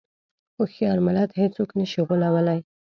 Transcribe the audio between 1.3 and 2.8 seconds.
هېڅوک نه شي غولوی.